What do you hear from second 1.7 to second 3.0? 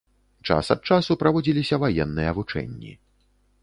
ваенныя вучэнні.